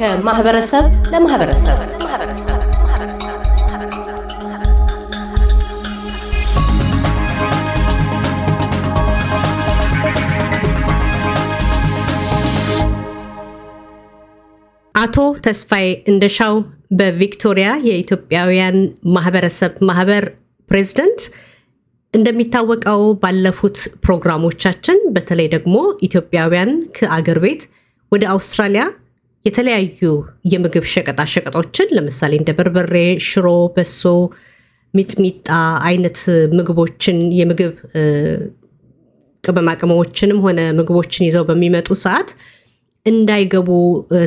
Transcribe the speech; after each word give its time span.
ከማህበረሰብ 0.00 0.84
ለማህበረሰብ። 1.12 1.78
አቶ 14.94 15.16
ተስፋዬ 15.38 15.88
እንደሻው 16.06 16.54
በቪክቶሪያ 16.92 17.68
የኢትዮጵያውያን 17.82 18.78
ማህበረሰብ 19.08 19.74
ማህበር 19.82 20.24
ፕሬዝደንት። 20.68 21.20
እንደሚታወቀው 22.14 23.02
ባለፉት 23.22 23.76
ፕሮግራሞቻችን 24.04 24.98
በተለይ 25.12 25.48
ደግሞ 25.48 25.76
ኢትዮጵያውያን 26.02 26.72
ከአገር 26.98 27.38
ቤት 27.38 27.62
ወደ 28.12 28.24
አውስትራሊያ 28.30 28.84
የተለያዩ 29.44 30.00
የምግብ 30.52 30.84
ሸቀጣ 30.92 31.20
ሸቀጦችን 31.32 31.92
ለምሳሌ 31.96 32.32
እንደ 32.40 32.50
በርበሬ፣ 32.58 32.94
ሽሮ፣ 33.28 33.46
በሶ፣ 33.76 34.02
ሚጥሚጣ 34.94 35.48
አይነት 35.88 36.18
ምግቦችን 36.58 37.18
የምግብ 37.38 37.74
ቅመማ 39.44 39.68
ቅመሞችንም 39.80 40.40
ሆነ 40.46 40.60
ምግቦችን 40.78 41.26
ይዘው 41.28 41.44
በሚመጡ 41.48 41.88
ሰዓት 42.02 42.30
እንዳይገቡ 43.06 43.68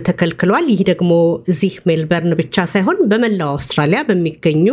ተከልክሏል። 0.07 0.65
ይህ 0.71 0.81
ደግሞ 0.89 1.11
እዚህ 1.51 1.73
ሜልበርን 1.89 2.33
ብቻ 2.39 2.65
ሳይሆን 2.73 2.97
በመላው 3.11 3.51
አውስትራሊያ 3.55 3.99
በሚገኙ 4.07 4.65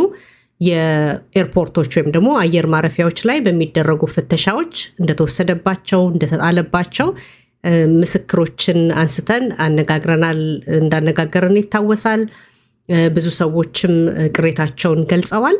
የኤርፖርቶች 0.60 1.90
ወይም 1.96 2.08
ደግሞ 2.14 2.30
አየር 2.40 2.66
ማረፊያዎች 2.72 3.18
ላይ 3.28 3.38
በሚደረጉ 3.44 4.02
ፍተሻዎች 4.14 4.72
እንደተወሰደባቸው 5.00 6.00
እንደተጣለባቸው 6.10 7.08
ምስክሮችን 7.94 8.80
አንስተን 9.00 9.44
አነጋግረናል 9.64 10.40
እንዳነጋገርን 10.78 11.58
ይታወሳል። 11.60 12.22
ብዙ 13.12 13.26
ሰዎችም 13.40 13.94
ቅሬታቸውን 14.36 15.00
ገልጸዋል። 15.10 15.58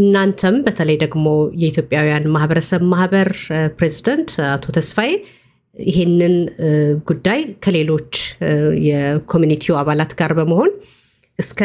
እናንተም 0.00 0.56
በተለይ 0.66 0.96
ደግሞ 1.02 1.26
የኢትዮጵያውያን 1.62 2.24
ማህበረሰብ 2.34 2.82
ማህበር 2.92 3.28
ፕሬዚደንት 3.78 4.30
አቶ 4.48 4.66
ተስፋዬ 4.76 5.10
ይህንን 5.76 6.34
ጉዳይ 7.08 7.40
ከሌሎች 7.64 8.12
የኮሚኒቲው 8.88 9.74
አባላት 9.82 10.12
ጋር 10.20 10.32
በመሆን 10.38 10.70
እስከ 11.38 11.60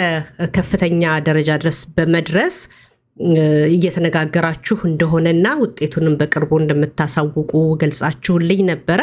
ከፍተኛ 0.58 1.04
ደረጃ 1.28 1.52
ድረስ 1.62 1.80
በመድረስ 1.96 2.58
እየተነጋገራችሁ 3.74 4.78
እንደሆነና 4.90 5.48
ውጤቱንም 5.62 6.16
በቅርቡ 6.20 6.52
እንደምታሳውቁ 6.62 7.52
ገልጻችሁልኝ 7.82 8.62
ነበረ። 8.72 9.02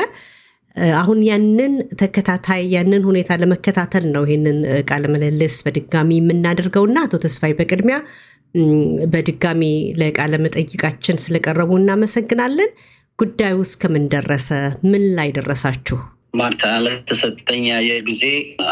አሁን 0.97 1.19
ያንን 1.29 1.73
ተከታታይ 2.01 2.63
ያንን 2.75 3.03
ሁኔታ 3.09 3.39
ለመከታተል 3.41 4.05
ነው 4.15 4.25
ይህንን 4.29 4.59
ቃለ 4.91 5.05
ምልልስ 5.15 5.57
በድጋሚ 5.67 6.11
የምናደርገውና 6.19 6.99
አቶ 7.07 7.17
ተስፋዬ 7.25 7.53
በቅድሚያ 7.61 7.97
በድጋሚ 9.13 9.63
ለቃለ 10.01 10.35
መጠይቃችን 10.45 11.21
ስለቀረቡ 11.25 11.71
እናመሰግናለን። 11.81 12.71
ጉዳዩ 13.19 13.57
እስከምን 13.67 14.05
ደረሰ? 14.15 14.49
ምን 14.91 15.03
ላይ 15.17 15.29
ደረሳችሁ? 15.37 15.99
ማርታ 16.35 16.65
ለተሰጠኝ 16.85 17.65
አየር 17.77 17.99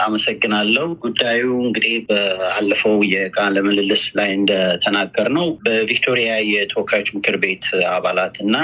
አመሰግናለሁ። 0.03 0.87
ጉዳዩ 1.03 1.42
እንግዲህ 1.61 1.95
በአለፈው 2.09 2.97
የቃለ 3.09 3.56
ምልልስ 3.67 4.03
ላይ 4.19 4.31
እንደተናገር 4.37 5.28
ነው 5.37 5.47
በቪክቶሪያ 5.64 6.31
የተወካዮች 6.51 7.09
ምክር 7.17 7.36
ቤት 7.42 7.67
አባላት 7.92 8.36
እና 8.45 8.55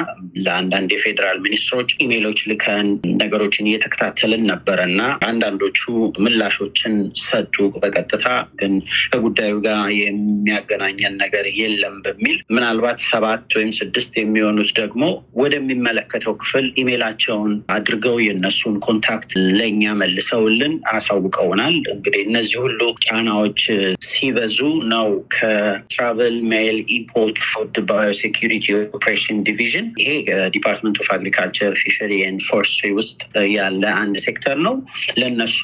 ለአንዳንድ 0.45 0.91
የፌዴራል 0.95 1.39
ሚኒስትሮች 1.47 1.91
ኢሜሎች 2.05 2.41
ልከን 2.51 2.89
ነገሮችን 3.23 3.69
እየተከታተልን 3.71 4.45
ነበረ 4.53 4.79
እና 4.91 5.01
አንዳንዶቹ 5.29 5.81
ምላሾችን 6.25 6.95
ሰጡ 7.25 7.55
በቀጥታ 7.77 8.27
ግን 8.61 8.75
ከጉዳዩ 9.07 9.55
ጋር 9.67 9.83
የሚያገናኘን 10.01 11.17
ነገር 11.25 11.47
የለም 11.61 11.97
በሚል 12.05 12.39
ምናልባት 12.55 12.99
ሰባት 13.11 13.47
ወይም 13.59 13.73
ስድስት 13.79 14.13
የሚሆኑት 14.21 14.73
ደግሞ 14.81 15.03
ወደሚመለከተው 15.41 16.35
ክፍል 16.43 16.67
ኢሜላቸውን 16.83 17.53
አድርገው 17.75 18.17
የነሱን 18.25 18.77
contact 18.85 19.31
ለእኛ 19.59 19.83
መልሰውልን 20.01 20.75
አሳውቀውናል። 20.95 21.77
እንግዲህ 21.95 22.23
እነዚህ 22.29 22.59
ሁሉ 22.65 22.81
ጫናዎች 23.07 23.61
ሲበዙ 24.09 24.59
ነው 24.93 25.09
ከ 25.35 25.60
travel 25.60 26.37
mail 26.51 26.79
import 26.97 27.39
food 27.49 27.75
biosecurity 27.89 28.67
operation 28.97 29.39
division 29.49 29.87
ይሄ 30.03 30.11
Department 30.55 30.99
of 31.03 31.09
Agriculture 31.17 31.73
Fishery 31.83 32.13
and 32.27 32.43
Forestry 32.49 32.91
ውስጥ 32.99 33.21
ያለ 33.55 33.85
አንድ 34.01 34.17
ሴክተር 34.25 34.57
ነው። 34.67 34.75
ለእነሱ 35.19 35.61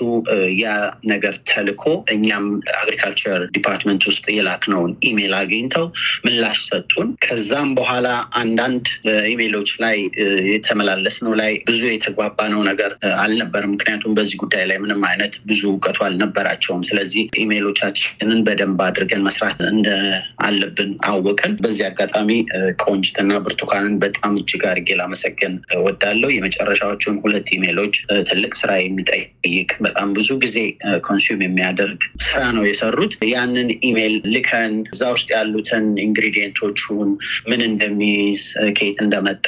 ያ 0.63 0.69
ነገር 1.13 1.35
ተልኮ 1.51 1.85
እኛም 2.15 2.47
Agriculture 2.81 3.41
Department 3.57 4.03
ውስጥ 4.11 4.25
የላክነውን 4.37 4.93
ኢሜል 5.09 5.35
አግኝተው 5.41 5.87
ምላሽ 6.27 6.59
ሰጡን። 6.71 7.09
ከዛም 7.25 7.71
በኋላ 7.79 8.09
አንዳንድ 8.41 8.87
ኢሜሎች 9.33 9.71
ላይ 9.83 9.97
የተመላለስነው 10.53 11.35
ላይ 11.41 11.53
ብዙ 11.69 11.81
የተግባባነው 11.91 12.63
ነገር 12.69 12.91
አልነበርም። 13.21 13.73
ምክንያቱም 13.75 14.15
በዚህ 14.17 14.37
ጉዳይ 14.43 14.65
ላይ 14.71 14.79
ምንም 14.83 15.03
አይነት 15.11 15.35
ብዙ 15.49 15.63
እውቀቱ 15.71 15.99
አልነበራቸውም። 16.07 16.83
ስለዚህ 16.89 17.23
ኢሜሎቻችንን 17.43 18.41
በደንብ 18.47 18.81
አድርገን 18.87 19.25
መስራት 19.27 19.61
እንደ 19.71 19.89
አለብን 20.47 20.91
አወቅን። 21.11 21.55
በዚህ 21.65 21.85
አጋጣሚ 21.89 22.31
ቆንጅትና 22.85 23.33
ብርቱካንን 23.45 23.95
በጣም 24.05 24.33
እጅግ 24.41 24.63
አድርጌ 24.71 24.97
ላመሰግን 25.01 25.55
እወዳለው 25.85 26.31
የመጨረሻዎቹን 26.35 27.17
ሁለት 27.25 27.49
ኢሜሎች 27.57 27.95
ትልቅ 28.31 28.53
ስራ 28.61 28.71
የሚጠይቅ 28.81 29.29
በጣም 29.85 30.09
ብዙ 30.17 30.31
ጊዜ 30.45 30.57
consume 31.07 31.41
የሚያደርግ 31.45 32.01
ስራ 32.27 32.41
ነው 32.57 32.65
የሰሩት። 32.69 33.13
ያንን 33.33 33.69
ኢሜል 33.89 34.15
ልከን 34.35 34.75
እዛ 34.93 35.03
ውስጥ 35.15 35.29
ያሉትን 35.35 35.87
ingredient 36.07 36.70
ኦቹን 36.70 37.09
ምን 37.51 37.61
እንደሚይዝ 37.71 38.43
ከየት 38.77 38.99
እንደመጣ 39.05 39.47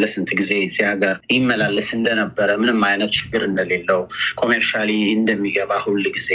ለስንት 0.00 0.30
ጊዜ 0.40 0.50
እዚህ 0.66 0.84
ሀገር 0.90 1.16
ይመላለስ 1.34 1.88
እንደነበረ 1.96 2.48
ምንም 2.70 2.84
አይነት 2.88 3.10
ችግር 3.16 3.42
እንደሌለው 3.46 4.00
commercially 4.40 4.90
እንደሚገባ 5.14 5.72
ሁል 5.84 6.04
ጊዜ 6.16 6.30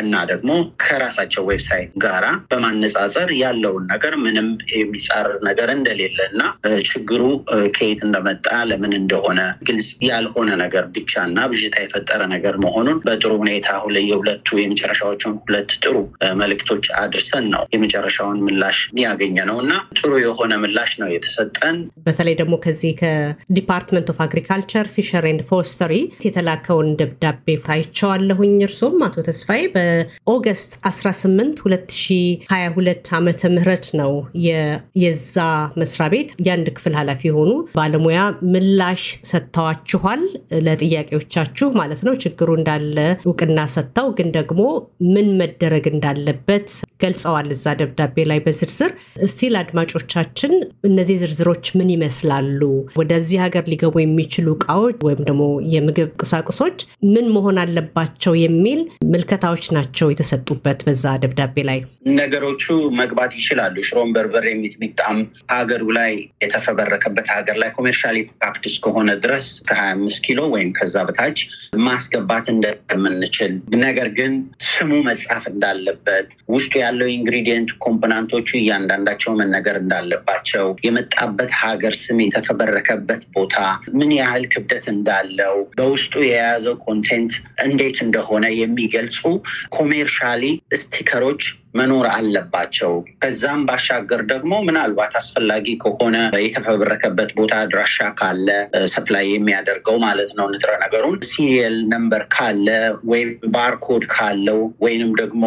እና 0.00 0.14
ደግሞ 0.30 0.50
ከራሳቸው 0.82 1.42
website 1.48 1.92
ጋራ 2.02 2.26
በማነጻጸር 2.50 3.30
ያለውን 3.40 3.84
ነገር 3.92 4.14
ምንም 4.24 4.48
የሚጻረር 4.74 5.38
ነገር 5.48 5.68
እንደሌለ 5.74 6.18
እና 6.30 6.42
ችግሩ 6.90 7.22
ከየት 7.76 8.02
እንደመጣ 8.06 8.46
ለምን 8.70 8.92
እንደሆነ 9.00 9.40
ግልጽ 9.68 9.88
ያልሆነ 10.08 10.50
ነገር 10.62 10.84
ብቻ 10.96 11.24
እና 11.28 11.48
ብዥታ 11.52 11.76
የፈጠረ 11.82 12.20
ነገር 12.34 12.56
መሆኑን 12.64 13.00
በጥሩ 13.06 13.32
ሁኔታ 13.42 13.66
የሁለቱ 14.02 14.58
የመጨረሻዎቹን 14.60 15.34
ሁለት 15.42 15.70
ጥሩ 15.82 15.96
መልእክቶች 16.40 16.86
አድርሰን 17.02 17.44
ነው 17.54 17.64
የመጨረሻውን 17.74 18.40
ምላሽ 18.46 18.78
ያገኘነው 19.02 19.58
እና 19.64 19.72
ጥሩ 19.98 20.12
የሆነ 20.24 20.52
ምላሽ 20.62 20.92
ነው 21.02 21.10
የተሰጠን። 21.14 21.76
በተለይ 22.06 22.36
ደግሞ 22.40 22.54
ከዚህ 22.64 22.94
ከ 23.02 23.20
Department 23.20 24.08
of 24.12 24.20
Agriculture 24.26 24.86
Fishery 24.94 25.26
and 25.30 25.42
Forestry 25.80 25.94
የተላከውን 26.24 26.88
ደብዳቤ 27.00 27.46
አይቸዋለሁኝ። 27.66 28.52
እርሶም 28.66 28.96
አቶ 29.06 29.22
ተስፋዬ 29.28 29.62
በ 29.74 29.98
August 29.98 30.72
18 30.88 31.62
2022 31.64 33.10
ዓመተ 33.18 33.50
ምህረት 33.54 33.86
ነው 34.00 34.12
የዛ 35.02 35.36
መስሪያ 35.80 36.08
ቤት 36.14 36.30
የአንድ 36.46 36.68
ክፍል 36.76 36.94
ኃላፊ 37.00 37.22
የሆኑ 37.28 37.50
ባለሙያ 37.76 38.18
ምላሽ 38.52 39.02
ሰጥተዋችኋል 39.30 40.22
ለጥያቄዎቻችሁ 40.66 41.68
ማለት 41.80 42.02
ነው። 42.06 42.14
ችግሩ 42.24 42.50
እንዳለ 42.58 42.96
እውቅና 43.24 43.58
ሰጥተው 43.76 44.10
ግን 44.18 44.30
ደግሞ 44.38 44.60
ምን 45.14 45.30
መደረግ 45.40 45.86
እንዳለበት 45.92 46.68
ገልጸዋል 47.02 47.48
እዛ 47.54 47.66
ደብዳቤ 47.80 48.24
ላይ 48.30 48.40
በዝርዝር። 48.44 48.92
እስቲ 49.26 49.50
ለአድማጮቻችን 49.54 50.52
እነዚህ 50.88 51.16
ዝርዝሮች 51.22 51.66
ምን 51.78 51.88
ይመስላሉ? 51.94 52.60
ወደዚህ 53.00 53.38
ሀገር 53.44 53.64
ሊገቡ 53.72 53.94
የሚችሉ 54.02 54.48
እቃዎች 54.56 54.96
ወይም 55.06 55.20
ደግሞ 55.26 55.42
የምግብ 55.72 56.10
ቁሳቁሶች 56.22 56.78
ምን 57.12 57.26
መሆን 57.34 57.58
አለባቸው 57.62 58.34
የሚል 58.42 58.80
ምልከታዎች 59.12 59.64
ናቸው 59.76 60.08
የተሰጡበት 60.10 60.80
በዛ 60.86 61.04
ደብዳቤ 61.22 61.56
ላይ። 61.68 61.80
ነገሮቹ 62.18 62.64
መግባት 63.00 63.32
ይችላሉ። 63.38 63.76
ሽሮን፣ 63.86 64.10
በርበሬ፣ 64.14 64.46
ሚጥሚጣም 64.60 65.18
ሀገሩ 65.52 65.84
ላይ 65.98 66.12
የተፈበረከበት 66.44 67.26
ሀገር 67.34 67.56
ላይ 67.62 67.70
commercially 67.76 68.16
packed 68.42 68.64
እስከሆነ 68.70 69.10
ድረስ 69.24 69.46
ከሀያ 69.68 69.90
አምስት 69.96 70.20
ኪሎ 70.26 70.40
ወይም 70.54 70.70
ከዛ 70.78 70.96
በታች 71.08 71.38
ማስገባት 71.86 72.46
እንደምንችል 72.54 73.52
ነገር 73.82 74.08
ግን 74.18 74.32
ስሙ 74.70 74.90
መጻፍ 75.06 75.44
እንዳለበት 75.52 76.26
ውስጡ 76.54 76.72
ያለው 76.82 77.08
ingredient 77.16 77.70
component 77.84 78.28
ኦቹ 78.28 78.48
እያንዳንዳቸው 78.60 79.32
መነገር 79.40 79.76
እንዳለባቸው 79.82 80.66
የመጣበት 80.86 81.52
ሀገር 81.60 81.94
ስም 82.02 82.18
የተፈበረከበት 82.24 83.22
ቦታ 83.36 83.56
ምን 83.98 84.10
ያህል 84.18 84.44
ክብደት 84.52 84.86
እንዳለው 84.94 85.56
በውስጡ 85.76 86.14
የያዘው 86.24 86.76
content 86.86 87.32
እንዴት 87.64 87.98
እንደሆነ 88.06 88.46
የሚገልጹ 88.56 89.20
commercially 89.70 90.44
sticker 90.76 91.18
ኦች 91.18 91.42
መኖር 91.74 92.06
አለባቸው። 92.12 92.92
ከዛም 93.22 93.60
ባሻገር 93.68 94.20
ደግሞ 94.30 94.52
ምናልባት 94.68 95.12
አስፈላጊ 95.20 95.66
ከሆነ 95.82 96.16
የተፈበረከበት 96.44 97.30
ቦታ 97.38 97.52
አድራሻ 97.62 97.98
ካለ 98.20 98.48
supply 98.92 99.26
የሚያደርገው 99.30 99.96
ማለት 100.04 100.30
ነው 100.38 100.46
ንጥረ 100.52 100.72
ነገሩን 100.84 101.18
serial 101.30 101.76
number 101.92 102.22
ካለ 102.34 102.66
ወይም 103.10 103.30
barcode 103.54 104.04
ካለው 104.14 104.60
ወይንም 104.84 105.12
ደግሞ 105.20 105.44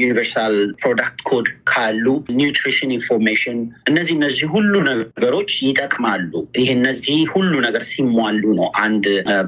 universal 0.00 0.54
product 0.82 1.20
code 1.30 1.48
ካሉ 1.72 2.04
nutrition 2.38 2.94
information 2.96 3.58
እነዚህ 3.90 4.14
እነዚህ 4.18 4.46
ሁሉ 4.54 4.72
ነገሮች 4.90 5.50
ይጠቅማሉ። 5.66 6.32
ይህ 6.58 6.68
እነዚህ 6.76 7.20
ሁሉ 7.34 7.52
ነገር 7.66 7.82
ሲሟሉ 7.90 8.42
ነው 8.58 8.68
አንድ 8.84 9.04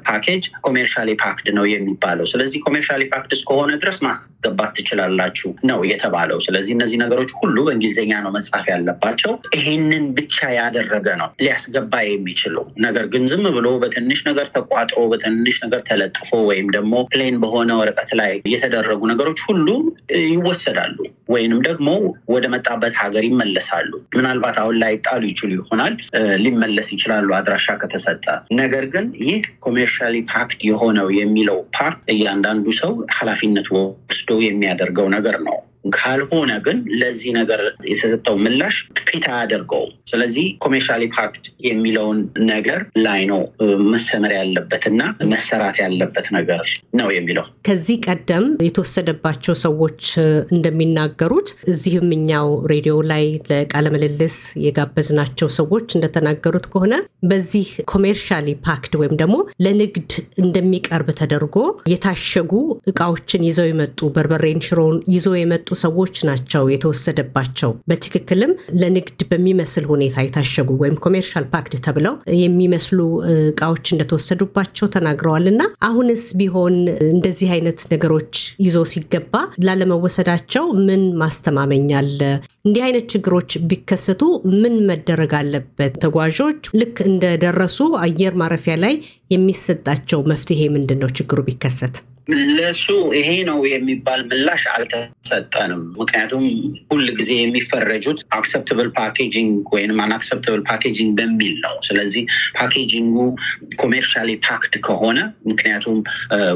package 0.09 0.45
commercially 0.67 1.11
packed 1.23 1.49
ነው 1.59 1.67
የሚባለው። 1.73 2.27
ስለዚህ 2.33 2.59
commercially 2.67 3.03
packed 3.13 3.33
እስከሆነ 3.37 3.73
ድረስ 3.83 3.99
ማስገባት 4.07 4.73
ትችላላችሁ 4.79 5.51
ነው 5.69 5.81
የተባለው። 6.21 6.39
ስለዚህ 6.47 6.73
እነዚህ 6.77 6.97
ነገሮች 7.03 7.31
ሁሉ 7.41 7.57
በእንግሊዝኛ 7.67 8.13
ነው 8.25 8.31
መጻፍ 8.37 8.65
ያለባቸው። 8.71 9.33
ይሄንን 9.57 10.05
ብቻ 10.19 10.37
ያደረገ 10.57 11.07
ነው 11.21 11.29
ሊያስገባ 11.43 11.93
የሚችለው 12.07 12.65
ነገር 12.85 13.05
ግን 13.13 13.23
ዝም 13.31 13.45
ብሎ 13.57 13.69
በትንሽ 13.83 14.21
ነገር 14.29 14.47
ተቋጥሮ 14.57 15.01
በትንሽ 15.13 15.57
ነገር 15.65 15.81
ተለጥፎ 15.89 16.31
ወይም 16.51 16.67
ደግሞ 16.77 16.95
plain 17.13 17.37
በሆነ 17.43 17.71
ወረቀት 17.81 18.11
ላይ 18.21 18.33
የተደረጉ 18.53 19.01
ነገሮች 19.13 19.41
ሁሉ 19.49 19.69
ይወሰዳሉ 20.29 20.97
ወይንም 21.33 21.61
ደግሞ 21.69 21.89
ወደ 22.35 22.45
መጣበት 22.53 22.95
ሀገር 23.01 23.25
ይመለሳሉ። 23.29 23.91
ምናልባት 24.19 24.57
አሁን 24.63 24.77
ላይ 24.83 24.95
ጣሉ 25.07 25.23
ይችሉ 25.31 25.51
ይሆናል፣ 25.59 25.95
ሊመለስ 26.45 26.89
ይችላሉ 26.95 27.29
አድራሻ 27.39 27.77
ከተሰጠ። 27.83 28.25
ነገር 28.61 28.85
ግን 28.95 29.07
ይህ 29.25 29.39
commercially 29.67 30.17
packed 30.33 30.61
የሆነው 30.69 31.09
የሚለው 31.19 31.59
part 31.77 31.99
እያንዳንዱ 32.15 32.67
ሰው 32.81 32.93
ኃላፊነት 33.19 33.69
ወስዶ 33.77 34.31
የሚያደርገው 34.49 35.09
ነገር 35.17 35.37
ነው። 35.49 35.59
ካልሆነ 35.97 36.53
ግን 36.67 36.79
ለዚህ 37.01 37.31
ነገር 37.39 37.61
የተሰጠው 37.89 38.37
ምላሽ 38.45 38.77
ፊት 39.09 39.27
አያደርገውም። 39.31 39.93
ስለዚህ 40.11 40.47
commercially 40.65 41.03
packed 41.17 41.45
የሚለውን 41.69 42.19
ነገር 42.51 42.81
ላይ 43.07 43.21
ነው 43.31 43.41
መሰመር 43.93 44.33
ያለበት 44.39 44.85
እና 44.91 45.03
መሰራት 45.33 45.77
ያለበት 45.83 46.27
ነገር 46.37 46.65
ነው 47.01 47.09
የሚለው። 47.17 47.47
ከዚህ 47.69 47.97
ቀደም 48.09 48.47
የተወሰደባቸው 48.69 49.55
ሰዎች 49.65 50.03
እንደሚናገሩት 50.59 51.49
እዚህም 51.73 52.09
እኛው 52.17 52.49
ሬዲዮ 52.73 52.97
ላይ 53.11 53.25
ለቃለ 53.51 53.87
ምልልስ 53.95 54.37
የጋበዝናቸው 54.65 55.49
ሰዎች 55.59 55.89
እንደተናገሩት 55.97 56.67
ከሆነ 56.73 56.95
በዚህ 57.29 57.69
commercially 57.93 58.49
packed 58.67 58.93
ወይም 59.01 59.15
ደግሞ 59.21 59.37
ለንግድ 59.65 60.13
እንደሚቀርብ 60.43 61.09
ተደርጎ 61.21 61.57
የታሸጉ 61.93 62.53
እቃዎችን 62.91 63.47
ይዘው 63.49 63.69
የመጡ 63.69 64.09
በርበሬን፣ 64.15 64.63
ሽሮን 64.67 64.97
ይዘው 65.15 65.37
የመጡ 65.39 65.68
ሰዎች 65.79 66.17
ናቸው 66.29 66.65
የተወሰደባቸው። 66.73 67.71
በትክክልም 67.91 68.53
ለንግድ 68.81 69.21
በሚመስል 69.31 69.85
ሁኔታ 69.93 70.17
የታሸጉ 70.25 70.71
ወይም 70.83 70.97
commercial 71.05 71.47
packed 71.53 71.75
ተብለው 71.87 72.15
የሚመስሉ 72.39 72.99
እቃዎች 73.35 73.87
እንደተወሰዱባቸው 73.95 74.93
ተናግረዋል። 74.95 75.47
እና 75.53 75.63
አሁንስ 75.89 76.25
ቢሆን 76.39 76.77
እንደዚህ 77.11 77.51
አይነት 77.57 77.81
ነገሮች 77.93 78.35
ይዞ 78.67 78.79
ሲገባ 78.93 79.35
ላለመወሰዳቸው 79.69 80.65
ምን 80.87 81.03
ማስተማመኛ 81.23 81.91
አለ? 82.01 82.21
እንዲህ 82.65 82.83
አይነት 82.87 83.07
ችግሮች 83.13 83.51
ቢከሰቱ 83.69 84.23
ምን 84.57 84.75
መደረግ 84.89 85.33
አለበት? 85.39 85.95
ተጓዦች 86.05 86.63
ልክ 86.81 86.97
እንደደረሱ 87.09 87.79
አየር 88.05 88.35
ማረፊያ 88.41 88.77
ላይ 88.85 88.95
የሚሰጣቸው 89.35 90.21
መፍትሄ 90.33 90.61
ምንድን 90.77 91.01
ነው? 91.03 91.11
ችግሩ 91.19 91.39
ቢከሰት 91.49 91.97
ለሱ 92.29 92.87
ይሄ 93.19 93.29
ነው 93.49 93.59
የሚባል 93.69 94.21
ምላሽ 94.29 94.63
አልተሰጠንም። 94.73 95.83
ምክንያቱም 96.01 96.43
ሁል 96.91 97.05
ጊዜ 97.19 97.31
የሚፈረጁት 97.39 98.21
acceptable 98.39 98.89
packaging 98.99 99.71
ወይም 99.75 100.01
unacceptable 100.05 100.63
packaging 100.69 101.13
በሚል 101.21 101.55
ነው። 101.65 101.75
ስለዚህ 101.89 102.25
packaging 102.59 103.17
ኡ 103.83 103.90
commercially 103.90 104.31
packed 104.47 104.75
ከሆነ 104.89 105.19
ምክንያቱም 105.51 105.97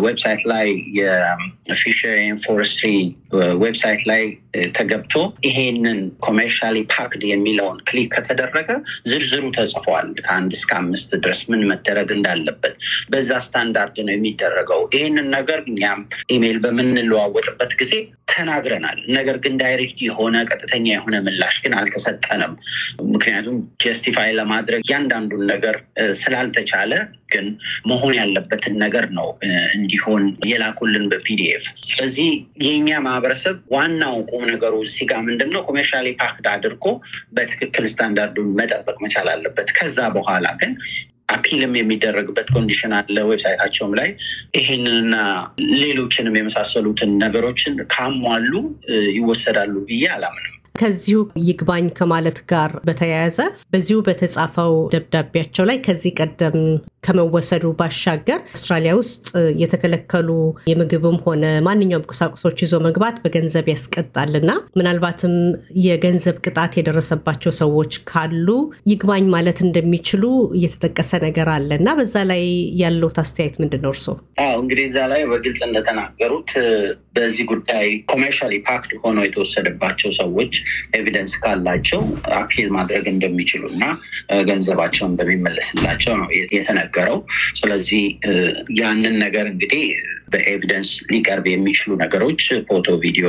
website 0.06 0.42
ላይ 0.52 0.68
የ 1.70 1.81
fisher 1.81 2.14
forestry 2.44 2.92
website 3.62 4.02
ላይ 4.10 4.22
ተገብቶ 4.76 5.14
ይሄንን 5.46 5.98
commercially 6.24 6.78
packed 6.94 7.22
የሚለውን 7.28 7.78
click 7.88 8.10
ከተደረገ 8.16 8.70
ዝርዝሩ 9.10 9.44
ተጽፏል። 9.56 9.90
ከአንድ 10.24 10.52
እስከ 10.58 10.72
አምስት 10.80 11.10
ድረስ 11.22 11.40
ምን 11.50 11.62
መደረግ 11.70 12.08
እንዳለበት 12.16 12.74
በዛ 13.12 13.30
ስታንዳርድ 13.46 13.96
ነው 14.06 14.14
የሚደረገው። 14.14 14.82
ይሄንን 14.94 15.28
ነገር 15.36 15.58
እኛም 15.66 16.00
ኢሜይል 16.28 16.58
በምንለዋወጥበት 16.64 17.72
ጊዜ 17.80 17.92
ተናግረናል። 18.32 18.98
ነገር 19.16 19.36
ግን 19.44 19.54
direct 19.60 19.98
የሆነ 20.06 20.36
ቀጥተኛ 20.50 20.86
የሆነ 20.90 21.16
ምላሽ 21.24 21.56
ግን 21.64 21.72
አልተሰጠንም። 21.78 22.52
ምክንያቱም 23.12 23.56
justify 23.82 24.30
ለማድረግ 24.38 24.80
እያንዳንዱን 24.84 25.42
ነገር 25.52 25.76
ስላልተቻለ 26.22 26.92
ግን 27.32 27.46
መሆን 27.90 28.14
ያለበትን 28.18 28.74
ነገር 28.82 29.04
ነው 29.18 29.28
እንዲሆን 29.76 30.22
የላኩልን 30.48 31.04
በ 31.12 31.30
PDF። 31.30 31.64
ስለዚህ 31.88 32.28
የእኛ 32.64 32.98
ማህበረሰብ 33.06 33.56
ዋናው 33.74 34.16
ቁም 34.30 34.44
ነገሩ 34.52 34.74
እዚህ 34.86 35.06
ጋር 35.10 35.20
ምንድን 35.28 35.50
ነው 35.54 35.62
commercially 35.68 36.08
packed 36.20 36.46
አድርጎ 36.52 36.84
በትክክል 37.36 37.86
ስታንዳርዱን 37.92 38.50
መጠበቅ 38.58 38.96
መቻል 39.04 39.28
አለበት። 39.34 39.70
ከዛ 39.78 39.98
በኋላ 40.16 40.46
ግን 40.60 40.72
appeal 41.32 41.64
ም 41.64 41.74
የሚደረግበት 41.78 42.48
condition 42.54 42.94
አለ 42.98 43.16
website 43.28 43.56
ኣቸውም 43.56 43.92
ላይ 44.00 44.10
ይህንንና 44.58 45.14
ሌሎችንም 45.76 46.38
የመሳሰሉትን 46.38 47.12
ነገሮችን 47.24 47.76
ካሟሉ 47.94 48.52
ይወሰዳሉ 49.16 49.74
ብዬ 49.88 50.04
አላምንም። 50.14 50.48
ከዚሁ 50.78 51.18
ይግባኝ 51.46 51.86
ከማለት 51.98 52.38
ጋር 52.50 52.70
በተያያዘ 52.86 53.38
በዚሁ 53.72 53.98
በተጻፈው 54.06 54.72
ደብዳቤያቸው 54.94 55.64
ላይ 55.70 55.78
ከዚህ 55.86 56.12
ቀደም 56.20 56.56
ከመወሰዱ 57.02 57.64
ባሻገር 57.78 58.40
አውስትራሊያ 58.48 58.92
ውስጥ 58.98 59.24
የተከለከሉ 59.62 60.28
የምግብም 60.70 61.16
ሆነ 61.24 61.44
ማንኛውም 61.66 62.06
ቁሳቁሶች 62.12 62.58
ይዞ 62.64 62.74
መግባት 62.84 63.16
በገንዘብ 63.24 63.66
ያስቀጣልና 63.72 64.50
ምናልባትም 64.78 65.34
የገንዘብ 65.86 66.36
ቅጣት 66.46 66.72
የደረሰባቸው 66.78 67.54
ሰዎች 67.60 67.92
ካሉ 68.10 68.48
ይግባኝ 68.92 69.26
ማለት 69.34 69.60
እንደሚችሉ 69.66 70.24
እየተጠቀሰ 70.58 71.20
ነገር 71.26 71.50
አለ 71.56 71.70
እና 71.80 71.90
በዛ 71.98 72.16
ላይ 72.30 72.44
ያለውት 72.82 73.18
አስተያየት 73.22 73.56
ምንድን 73.62 73.82
ነው? 73.82 73.90
አዎ 74.42 74.54
እንግዲህ 74.62 74.84
እዛ 74.88 74.98
ላይ 75.12 75.22
በግልጽ 75.30 75.60
እንደተናገሩት 75.66 76.50
በዚህ 77.16 77.44
ጉዳይ 77.50 77.88
commercially 78.10 78.54
packed 78.68 78.92
ሆነው 79.02 79.24
የተወሰደባቸው 79.26 80.10
ሰዎች 80.18 80.52
evidence 80.98 81.34
ካላቸው 81.42 82.00
appeal 82.38 82.68
ማድረግ 82.76 83.04
እንደሚችሉ 83.12 83.62
እና 83.74 83.84
ገንዘባቸው 84.48 85.04
እንደሚመለስላቸው 85.10 86.14
ነው 86.20 86.28
የተነገረው። 86.94 87.18
ስለዚህ 87.58 88.02
ያንን 88.80 89.14
ነገር 89.24 89.46
እንግዲህ 89.52 89.84
በ 90.32 90.44
evidence 90.44 90.90
ሊቀርብ 91.12 91.46
የሚችሉ 91.50 91.90
ነገሮች 92.02 92.40
ፎቶ፣ 92.68 92.86
ቪዲዮ፣ 93.02 93.26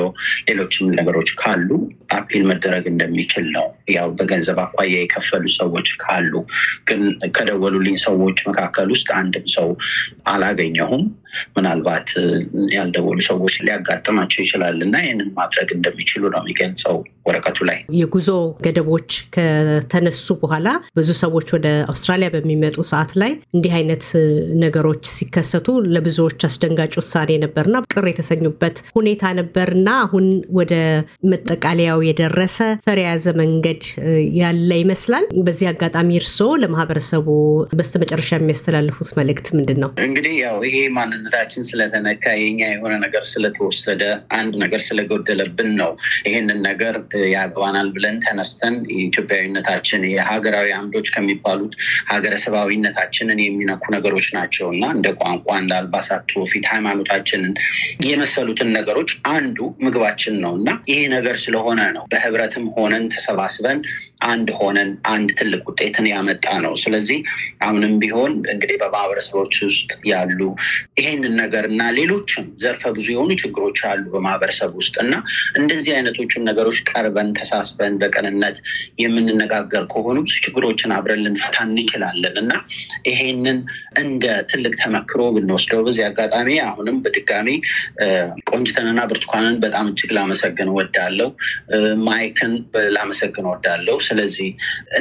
ሌሎችም 0.48 0.92
ነገሮች 1.00 1.30
ካሉ 1.42 1.70
appeal 2.18 2.44
መደረግ 2.52 2.86
እንደሚችል 2.92 3.46
ነው። 3.56 3.66
ያው 3.96 4.08
በገንዘብ 4.18 4.60
አኳያ 4.64 4.94
የከፈሉ 4.96 5.46
ሰዎች 5.58 5.90
ካሉ 6.04 6.34
ግን 6.88 7.02
ከደወሉልኝ 7.36 7.98
ሰዎች 8.06 8.40
መካከል 8.50 8.88
ውስጥ 8.96 9.10
አንድም 9.20 9.48
ሰው 9.56 9.70
አላገኘሁም። 10.28 11.04
ምናልባት 11.58 12.10
ያልደወሉ 12.76 13.20
ሰዎች 13.30 13.56
ሊያጋጥማቸው 13.66 14.42
ይችላል 14.46 14.78
እና 14.86 14.96
ይህንን 15.04 15.30
ማድረግ 15.38 15.70
እንደሚችሉ 15.78 16.24
ነው 16.34 16.42
የሚገልጸው 16.44 16.96
ወረቀቱ 17.28 17.58
ላይ። 17.68 17.78
የጉዞ 17.98 18.30
ገደቦች 18.66 19.10
ከተነሱ 19.36 20.28
በኋላ 20.42 20.68
ብዙ 20.98 21.10
ሰዎች 21.22 21.48
ወደ 21.56 21.68
አውስትራሊያ 21.92 22.30
በሚመጡ 22.34 22.78
ሰዓት 22.92 23.12
ላይ 23.22 23.32
እንዲህ 23.56 23.74
አይነት 23.78 24.06
ነገሮች 24.64 25.04
ሲከሰቱ 25.14 25.68
ለብዙዎች 25.94 26.40
አስደንጋጭ 26.48 26.94
ውሳኔ 27.00 27.32
ነበርና 27.44 27.78
ቅር 27.94 28.08
የተሰኙበት 28.12 28.78
ሁኔታ 28.98 29.32
ነበርና 29.40 29.90
አሁን 30.04 30.26
ወደ 30.60 30.74
መጠቃለያው 31.34 32.02
የደረሰ 32.08 32.58
ፈር 32.86 33.00
የያዘ 33.04 33.28
መንገድ 33.42 33.82
ያለ 34.40 34.72
ይመስላል። 34.82 35.26
በዚህ 35.46 35.68
አጋጣሚ 35.72 36.10
እርስዎ 36.20 36.50
ለማህበረሰቡ 36.64 37.28
በስተመጨረሻ 37.80 38.32
የሚያስተላልፉት 38.38 39.10
መልእክት 39.20 39.48
ምንድን 39.58 39.80
ነው? 39.84 39.90
እንግዲህ 40.06 40.36
ያው 40.44 40.58
ይሄ 40.68 40.76
ማንነታችን 41.26 41.66
ስለተነካ 41.68 42.24
የኛ 42.38 42.62
የሆነ 42.70 42.94
ነገር 43.04 43.24
ስለተወሰደ 43.30 44.02
አንድ 44.38 44.54
ነገር 44.64 44.82
ስለጎደለብን 44.86 45.70
ነው 45.80 45.92
ይሄንን 46.28 46.60
ነገር 46.66 46.96
ያገባናል 47.34 47.88
ብለን 47.96 48.18
ተነስተን 48.26 48.76
የኢትዮጵያዊነታችን 48.94 50.02
የሀገራዊ 50.10 50.70
አምዶች 50.78 51.08
ከሚባሉት 51.16 51.74
ሀገረሰባዊነታችንን 52.12 53.40
የሚነኩ 53.44 53.84
ነገሮች 53.96 54.28
ናቸው 54.38 54.68
እና 54.76 54.84
እንደ 54.98 55.08
ቋንቋ፣ 55.22 55.48
እንደ 55.62 55.74
አልባሳት፣ 55.80 56.26
ትውፊት፣ 56.32 56.68
ሃይማኖታችንን 56.74 57.54
የመሰሉትን 58.08 58.72
ነገሮች 58.78 59.14
አንዱ 59.34 59.58
ምግባችን 59.86 60.36
ነው 60.44 60.54
እና 60.60 60.70
ይሄ 60.92 61.02
ነገር 61.16 61.38
ስለሆነ 61.46 61.80
ነው 61.98 62.06
በህብረትም 62.14 62.68
ሆነን 62.76 63.08
ተሰባስበን 63.16 63.82
አንድ 64.30 64.50
ሆነን 64.60 64.92
አንድ 65.14 65.30
ትልቅ 65.40 65.64
ውጤትን 65.70 66.06
ያመጣ 66.14 66.48
ነው። 66.66 66.76
ስለዚህ 66.84 67.20
አሁንም 67.64 67.96
ቢሆን 68.04 68.32
እንግዲህ 68.54 68.78
በማህበረሰቦች 68.84 69.56
ውስጥ 69.66 69.92
ያሉ 70.12 70.40
ይሄ 71.00 71.08
ይህንን 71.14 71.34
ነገር 71.42 71.64
እና 71.70 71.82
ሌሎችም 71.98 72.46
ዘርፈ 72.62 72.84
ብዙ 72.96 73.08
የሆኑ 73.14 73.32
ችግሮች 73.42 73.80
አሉ 73.90 74.04
በማህበረሰብ 74.14 74.72
ውስጥ 74.80 74.96
እና 75.04 75.14
እንደዚህ 75.60 75.92
አይነቶቹን 75.98 76.44
ነገሮች 76.50 76.78
ቀርበን 76.90 77.30
ተሳስበን 77.40 77.94
በቅንነት 78.02 78.58
የምንነጋገር 79.04 79.84
ከሆኑ 79.94 80.18
ብዙ 80.26 80.36
ችግሮችን 80.46 80.94
አብረን 80.96 81.22
ልንፈታ 81.26 81.58
እንችላለን 81.68 82.38
እና 82.44 82.54
ይሄንን 83.10 83.60
እንደ 84.04 84.24
ትልቅ 84.52 84.74
ተመክሮ 84.82 85.22
ብንወስደው 85.36 85.84
በዚህ 85.88 86.04
አጋጣሚ 86.10 86.50
አሁንም 86.66 86.98
በድጋሚ 87.04 87.48
ቆንጅተንና 88.50 89.00
ብርቱካንን 89.12 89.56
በጣም 89.64 89.86
እጅግ 89.94 90.12
ላመሰግን 90.18 90.72
ወዳለው 90.78 91.30
ማይክን 92.08 92.54
ላመሰግን 92.96 93.48
ወዳለው 93.52 93.98
ስለዚህ 94.08 94.50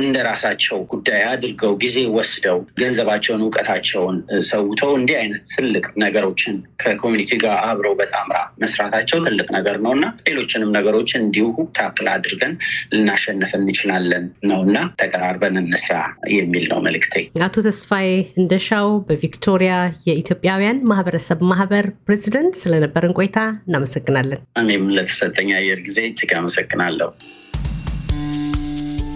እንደ 0.00 0.16
ራሳቸው 0.28 0.78
ጉዳይ 0.92 1.22
አድርገው 1.32 1.74
ጊዜ 1.82 1.98
ወስደው 2.16 2.60
ገንዘባቸውን 2.82 3.44
እውቀታቸውን 3.46 4.16
ሰውተው 4.50 4.92
እንዲህ 5.00 5.16
አይነት 5.22 5.42
ትልቅ 5.54 5.84
ነገሮችን 6.02 6.54
ከኮሚኒቲ 6.82 7.30
ጋር 7.42 7.54
አብረው 7.68 7.94
በጣምራ 8.00 8.38
መስራታቸው 8.62 9.18
ትልቅ 9.26 9.48
ነገር 9.56 9.76
ነው 9.84 9.92
እና 9.96 10.04
ሌሎችንም 10.28 10.74
ነገሮች 10.76 11.10
እንዲሁ 11.20 11.46
ታክል 11.78 12.08
አድርገን 12.14 12.54
ልናሸንፍ 12.94 13.52
እንችላለን 13.58 14.24
ነው 14.50 14.60
እና 14.66 14.76
ተቀራርበን 15.02 15.58
እንስራ 15.62 15.96
የሚል 16.36 16.66
ነው 16.72 16.80
መልእክቴ። 16.86 17.14
አቶ 17.46 17.56
ተስፋዬ 17.66 18.08
እንደሻው 18.42 18.88
በቪክቶሪያ 19.08 19.74
የኢትዮጵያውያን 20.08 20.82
ማህበረሰብ 20.92 21.40
ማህበር 21.52 21.86
ፕሬዚደንት 22.06 22.56
ስለነበረን 22.62 23.16
ቆይታ 23.18 23.38
እናመሰግናለን። 23.68 24.42
እኔም 24.62 24.86
ለተሰጠኝ 24.96 25.50
አየር 25.58 25.80
ጊዜ 25.86 26.00
እጅግ 26.08 26.32
አመሰግናለሁ። 26.38 27.10